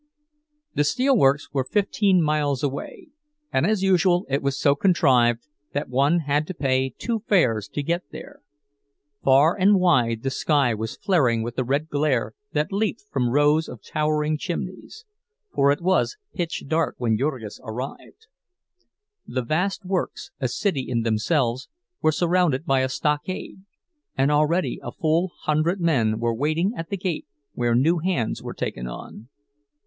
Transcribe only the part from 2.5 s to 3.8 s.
away, and